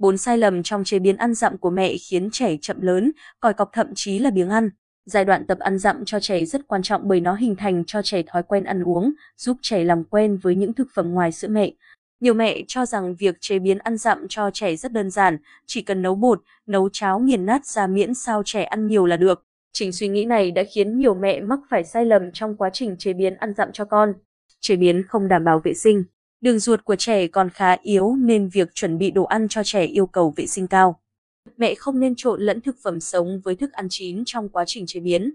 Bốn 0.00 0.18
sai 0.18 0.38
lầm 0.38 0.62
trong 0.62 0.84
chế 0.84 0.98
biến 0.98 1.16
ăn 1.16 1.34
dặm 1.34 1.58
của 1.58 1.70
mẹ 1.70 1.94
khiến 1.96 2.28
trẻ 2.32 2.56
chậm 2.60 2.80
lớn, 2.80 3.12
còi 3.40 3.54
cọc 3.54 3.70
thậm 3.72 3.86
chí 3.94 4.18
là 4.18 4.30
biếng 4.30 4.48
ăn. 4.48 4.70
Giai 5.06 5.24
đoạn 5.24 5.46
tập 5.46 5.58
ăn 5.58 5.78
dặm 5.78 6.04
cho 6.04 6.20
trẻ 6.20 6.44
rất 6.44 6.68
quan 6.68 6.82
trọng 6.82 7.08
bởi 7.08 7.20
nó 7.20 7.34
hình 7.34 7.56
thành 7.56 7.84
cho 7.86 8.02
trẻ 8.02 8.22
thói 8.26 8.42
quen 8.42 8.64
ăn 8.64 8.82
uống, 8.82 9.12
giúp 9.36 9.56
trẻ 9.62 9.84
làm 9.84 10.04
quen 10.04 10.36
với 10.36 10.54
những 10.54 10.72
thực 10.72 10.88
phẩm 10.94 11.12
ngoài 11.12 11.32
sữa 11.32 11.48
mẹ. 11.48 11.72
Nhiều 12.20 12.34
mẹ 12.34 12.58
cho 12.68 12.86
rằng 12.86 13.14
việc 13.14 13.36
chế 13.40 13.58
biến 13.58 13.78
ăn 13.78 13.96
dặm 13.96 14.26
cho 14.28 14.50
trẻ 14.50 14.76
rất 14.76 14.92
đơn 14.92 15.10
giản, 15.10 15.36
chỉ 15.66 15.82
cần 15.82 16.02
nấu 16.02 16.14
bột, 16.14 16.42
nấu 16.66 16.88
cháo 16.92 17.20
nghiền 17.20 17.46
nát 17.46 17.66
ra 17.66 17.86
miễn 17.86 18.14
sao 18.14 18.42
trẻ 18.44 18.62
ăn 18.62 18.86
nhiều 18.86 19.06
là 19.06 19.16
được. 19.16 19.44
Chính 19.72 19.92
suy 19.92 20.08
nghĩ 20.08 20.24
này 20.24 20.50
đã 20.50 20.62
khiến 20.74 20.98
nhiều 20.98 21.14
mẹ 21.14 21.40
mắc 21.40 21.58
phải 21.70 21.84
sai 21.84 22.04
lầm 22.04 22.32
trong 22.32 22.56
quá 22.56 22.70
trình 22.72 22.96
chế 22.98 23.12
biến 23.12 23.36
ăn 23.36 23.54
dặm 23.54 23.72
cho 23.72 23.84
con. 23.84 24.12
Chế 24.60 24.76
biến 24.76 25.02
không 25.08 25.28
đảm 25.28 25.44
bảo 25.44 25.60
vệ 25.64 25.74
sinh. 25.74 26.04
Đường 26.40 26.58
ruột 26.58 26.84
của 26.84 26.96
trẻ 26.96 27.26
còn 27.26 27.50
khá 27.50 27.76
yếu 27.82 28.16
nên 28.16 28.48
việc 28.48 28.74
chuẩn 28.74 28.98
bị 28.98 29.10
đồ 29.10 29.24
ăn 29.24 29.48
cho 29.48 29.62
trẻ 29.64 29.84
yêu 29.84 30.06
cầu 30.06 30.34
vệ 30.36 30.46
sinh 30.46 30.66
cao. 30.66 31.00
Mẹ 31.56 31.74
không 31.74 32.00
nên 32.00 32.14
trộn 32.16 32.40
lẫn 32.40 32.60
thực 32.60 32.76
phẩm 32.82 33.00
sống 33.00 33.40
với 33.44 33.56
thức 33.56 33.72
ăn 33.72 33.86
chín 33.90 34.22
trong 34.26 34.48
quá 34.48 34.64
trình 34.66 34.84
chế 34.86 35.00
biến. 35.00 35.32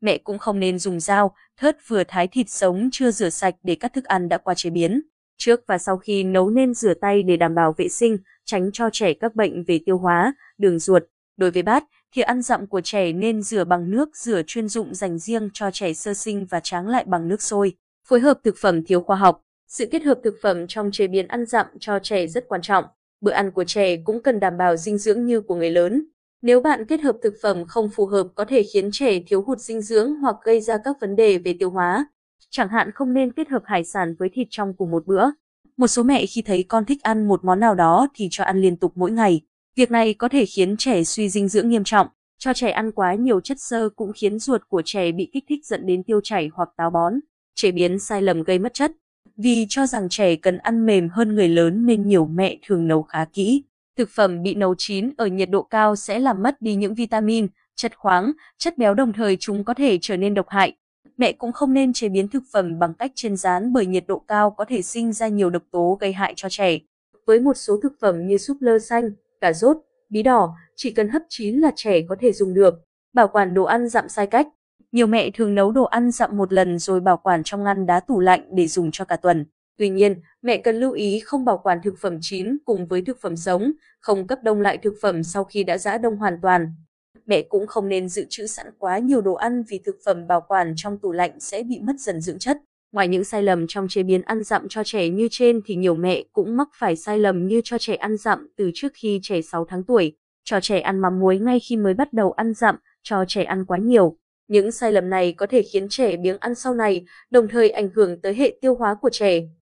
Mẹ 0.00 0.18
cũng 0.18 0.38
không 0.38 0.60
nên 0.60 0.78
dùng 0.78 1.00
dao, 1.00 1.34
thớt 1.56 1.76
vừa 1.88 2.02
thái 2.08 2.28
thịt 2.28 2.50
sống 2.50 2.88
chưa 2.92 3.10
rửa 3.10 3.30
sạch 3.30 3.54
để 3.62 3.74
cắt 3.74 3.92
thức 3.92 4.04
ăn 4.04 4.28
đã 4.28 4.38
qua 4.38 4.54
chế 4.54 4.70
biến. 4.70 5.02
Trước 5.38 5.60
và 5.66 5.78
sau 5.78 5.96
khi 5.96 6.24
nấu 6.24 6.50
nên 6.50 6.74
rửa 6.74 6.94
tay 6.94 7.22
để 7.22 7.36
đảm 7.36 7.54
bảo 7.54 7.74
vệ 7.76 7.88
sinh, 7.88 8.18
tránh 8.44 8.70
cho 8.72 8.90
trẻ 8.92 9.14
các 9.14 9.34
bệnh 9.34 9.64
về 9.64 9.80
tiêu 9.86 9.98
hóa, 9.98 10.34
đường 10.58 10.78
ruột. 10.78 11.02
Đối 11.36 11.50
với 11.50 11.62
bát, 11.62 11.84
thì 12.14 12.22
ăn 12.22 12.42
dặm 12.42 12.66
của 12.66 12.80
trẻ 12.80 13.12
nên 13.12 13.42
rửa 13.42 13.64
bằng 13.64 13.90
nước 13.90 14.16
rửa 14.16 14.42
chuyên 14.46 14.68
dụng 14.68 14.94
dành 14.94 15.18
riêng 15.18 15.50
cho 15.54 15.70
trẻ 15.70 15.92
sơ 15.92 16.14
sinh 16.14 16.46
và 16.50 16.60
tráng 16.60 16.88
lại 16.88 17.04
bằng 17.06 17.28
nước 17.28 17.42
sôi. 17.42 17.74
Phối 18.08 18.20
hợp 18.20 18.38
thực 18.44 18.54
phẩm 18.60 18.84
thiếu 18.84 19.00
khoa 19.00 19.16
học. 19.16 19.42
Sự 19.68 19.86
kết 19.90 20.02
hợp 20.02 20.18
thực 20.24 20.34
phẩm 20.42 20.66
trong 20.68 20.90
chế 20.92 21.06
biến 21.06 21.28
ăn 21.28 21.46
dặm 21.46 21.66
cho 21.80 21.98
trẻ 21.98 22.26
rất 22.26 22.48
quan 22.48 22.62
trọng. 22.62 22.84
Bữa 23.20 23.32
ăn 23.32 23.50
của 23.50 23.64
trẻ 23.64 23.96
cũng 24.04 24.22
cần 24.22 24.40
đảm 24.40 24.58
bảo 24.58 24.76
dinh 24.76 24.98
dưỡng 24.98 25.24
như 25.24 25.40
của 25.40 25.54
người 25.54 25.70
lớn. 25.70 26.06
Nếu 26.42 26.60
bạn 26.60 26.84
kết 26.84 27.00
hợp 27.00 27.16
thực 27.22 27.34
phẩm 27.42 27.64
không 27.68 27.90
phù 27.90 28.06
hợp 28.06 28.26
có 28.34 28.44
thể 28.44 28.62
khiến 28.62 28.90
trẻ 28.92 29.20
thiếu 29.26 29.42
hụt 29.42 29.58
dinh 29.58 29.80
dưỡng 29.80 30.14
hoặc 30.14 30.36
gây 30.44 30.60
ra 30.60 30.76
các 30.84 30.96
vấn 31.00 31.16
đề 31.16 31.38
về 31.38 31.56
tiêu 31.58 31.70
hóa. 31.70 32.06
Chẳng 32.50 32.68
hạn 32.68 32.90
không 32.94 33.14
nên 33.14 33.32
kết 33.32 33.48
hợp 33.48 33.62
hải 33.64 33.84
sản 33.84 34.14
với 34.18 34.28
thịt 34.32 34.46
trong 34.50 34.74
cùng 34.74 34.90
một 34.90 35.06
bữa. 35.06 35.24
Một 35.76 35.86
số 35.86 36.02
mẹ 36.02 36.26
khi 36.26 36.42
thấy 36.42 36.64
con 36.68 36.84
thích 36.84 37.02
ăn 37.02 37.28
một 37.28 37.44
món 37.44 37.60
nào 37.60 37.74
đó 37.74 38.08
thì 38.14 38.28
cho 38.30 38.44
ăn 38.44 38.60
liên 38.60 38.76
tục 38.76 38.92
mỗi 38.94 39.10
ngày. 39.10 39.40
Việc 39.76 39.90
này 39.90 40.14
có 40.14 40.28
thể 40.28 40.46
khiến 40.46 40.76
trẻ 40.76 41.04
suy 41.04 41.28
dinh 41.28 41.48
dưỡng 41.48 41.68
nghiêm 41.68 41.84
trọng. 41.84 42.06
Cho 42.38 42.52
trẻ 42.52 42.70
ăn 42.70 42.92
quá 42.92 43.14
nhiều 43.14 43.40
chất 43.40 43.60
xơ 43.60 43.88
cũng 43.96 44.12
khiến 44.16 44.38
ruột 44.38 44.62
của 44.68 44.82
trẻ 44.84 45.12
bị 45.12 45.30
kích 45.32 45.44
thích 45.48 45.66
dẫn 45.66 45.86
đến 45.86 46.02
tiêu 46.02 46.20
chảy 46.24 46.50
hoặc 46.54 46.68
táo 46.76 46.90
bón. 46.90 47.14
Chế 47.54 47.70
biến 47.70 47.98
sai 47.98 48.22
lầm 48.22 48.42
gây 48.42 48.58
mất 48.58 48.74
chất. 48.74 48.92
Vì 49.36 49.66
cho 49.68 49.86
rằng 49.86 50.08
trẻ 50.10 50.36
cần 50.36 50.58
ăn 50.58 50.86
mềm 50.86 51.08
hơn 51.08 51.34
người 51.34 51.48
lớn 51.48 51.86
nên 51.86 52.08
nhiều 52.08 52.26
mẹ 52.26 52.56
thường 52.66 52.88
nấu 52.88 53.02
khá 53.02 53.24
kỹ. 53.24 53.62
Thực 53.96 54.08
phẩm 54.10 54.42
bị 54.42 54.54
nấu 54.54 54.74
chín 54.78 55.10
ở 55.16 55.26
nhiệt 55.26 55.50
độ 55.50 55.62
cao 55.62 55.96
sẽ 55.96 56.18
làm 56.18 56.42
mất 56.42 56.62
đi 56.62 56.74
những 56.74 56.94
vitamin, 56.94 57.46
chất 57.76 57.98
khoáng, 57.98 58.32
chất 58.58 58.78
béo 58.78 58.94
đồng 58.94 59.12
thời 59.12 59.36
chúng 59.36 59.64
có 59.64 59.74
thể 59.74 59.98
trở 60.00 60.16
nên 60.16 60.34
độc 60.34 60.48
hại. 60.48 60.76
Mẹ 61.16 61.32
cũng 61.32 61.52
không 61.52 61.72
nên 61.72 61.92
chế 61.92 62.08
biến 62.08 62.28
thực 62.28 62.42
phẩm 62.52 62.78
bằng 62.78 62.94
cách 62.94 63.12
chiên 63.14 63.36
rán 63.36 63.72
bởi 63.72 63.86
nhiệt 63.86 64.04
độ 64.06 64.18
cao 64.18 64.50
có 64.50 64.64
thể 64.64 64.82
sinh 64.82 65.12
ra 65.12 65.28
nhiều 65.28 65.50
độc 65.50 65.62
tố 65.70 65.98
gây 66.00 66.12
hại 66.12 66.32
cho 66.36 66.48
trẻ. 66.48 66.78
Với 67.26 67.40
một 67.40 67.56
số 67.56 67.80
thực 67.82 67.92
phẩm 68.00 68.26
như 68.26 68.38
súp 68.38 68.56
lơ 68.60 68.78
xanh, 68.78 69.10
cà 69.40 69.52
rốt, 69.52 69.76
bí 70.08 70.22
đỏ, 70.22 70.54
chỉ 70.76 70.90
cần 70.90 71.08
hấp 71.08 71.22
chín 71.28 71.58
là 71.58 71.72
trẻ 71.76 72.00
có 72.08 72.16
thể 72.20 72.32
dùng 72.32 72.54
được. 72.54 72.74
Bảo 73.12 73.28
quản 73.28 73.54
đồ 73.54 73.64
ăn 73.64 73.88
dặm 73.88 74.08
sai 74.08 74.26
cách. 74.26 74.48
Nhiều 74.92 75.06
mẹ 75.06 75.30
thường 75.30 75.54
nấu 75.54 75.72
đồ 75.72 75.84
ăn 75.84 76.10
dặm 76.10 76.36
một 76.36 76.52
lần 76.52 76.78
rồi 76.78 77.00
bảo 77.00 77.16
quản 77.16 77.42
trong 77.42 77.64
ngăn 77.64 77.86
đá 77.86 78.00
tủ 78.00 78.20
lạnh 78.20 78.48
để 78.52 78.66
dùng 78.66 78.90
cho 78.90 79.04
cả 79.04 79.16
tuần. 79.16 79.46
Tuy 79.78 79.88
nhiên, 79.88 80.20
mẹ 80.42 80.56
cần 80.56 80.76
lưu 80.76 80.92
ý 80.92 81.20
không 81.20 81.44
bảo 81.44 81.58
quản 81.58 81.78
thực 81.84 81.94
phẩm 82.00 82.18
chín 82.20 82.56
cùng 82.64 82.86
với 82.86 83.02
thực 83.02 83.20
phẩm 83.20 83.36
sống, 83.36 83.72
không 84.00 84.26
cấp 84.26 84.38
đông 84.42 84.60
lại 84.60 84.78
thực 84.78 84.94
phẩm 85.02 85.22
sau 85.22 85.44
khi 85.44 85.64
đã 85.64 85.78
giã 85.78 85.98
đông 85.98 86.16
hoàn 86.16 86.38
toàn. 86.42 86.74
Mẹ 87.26 87.42
cũng 87.42 87.66
không 87.66 87.88
nên 87.88 88.08
dự 88.08 88.26
trữ 88.28 88.46
sẵn 88.46 88.66
quá 88.78 88.98
nhiều 88.98 89.20
đồ 89.20 89.34
ăn 89.34 89.62
vì 89.68 89.80
thực 89.84 89.96
phẩm 90.04 90.26
bảo 90.26 90.40
quản 90.48 90.72
trong 90.76 90.98
tủ 90.98 91.12
lạnh 91.12 91.40
sẽ 91.40 91.62
bị 91.62 91.80
mất 91.80 91.96
dần 91.98 92.20
dưỡng 92.20 92.38
chất. 92.38 92.58
Ngoài 92.92 93.08
những 93.08 93.24
sai 93.24 93.42
lầm 93.42 93.66
trong 93.68 93.88
chế 93.88 94.02
biến 94.02 94.22
ăn 94.22 94.42
dặm 94.44 94.66
cho 94.68 94.84
trẻ 94.84 95.08
như 95.08 95.28
trên 95.30 95.60
thì 95.66 95.76
nhiều 95.76 95.94
mẹ 95.94 96.22
cũng 96.32 96.56
mắc 96.56 96.68
phải 96.78 96.96
sai 96.96 97.18
lầm 97.18 97.46
như 97.46 97.60
cho 97.64 97.78
trẻ 97.78 97.94
ăn 97.94 98.16
dặm 98.16 98.48
từ 98.56 98.70
trước 98.74 98.92
khi 98.94 99.20
trẻ 99.22 99.42
6 99.42 99.64
tháng 99.64 99.84
tuổi, 99.84 100.16
cho 100.44 100.60
trẻ 100.60 100.80
ăn 100.80 100.98
mắm 100.98 101.20
muối 101.20 101.38
ngay 101.38 101.60
khi 101.60 101.76
mới 101.76 101.94
bắt 101.94 102.12
đầu 102.12 102.32
ăn 102.32 102.54
dặm, 102.54 102.76
cho 103.02 103.24
trẻ 103.28 103.42
ăn 103.42 103.64
quá 103.64 103.78
nhiều. 103.78 104.16
Những 104.48 104.72
sai 104.72 104.92
lầm 104.92 105.10
này 105.10 105.32
có 105.32 105.46
thể 105.46 105.62
khiến 105.62 105.86
trẻ 105.90 106.16
biếng 106.16 106.38
ăn 106.38 106.54
sau 106.54 106.74
này, 106.74 107.04
đồng 107.30 107.48
thời 107.48 107.70
ảnh 107.70 107.88
hưởng 107.94 108.20
tới 108.20 108.34
hệ 108.34 108.58
tiêu 108.60 108.74
hóa 108.74 108.94
của 109.02 109.10
trẻ. 109.12 109.40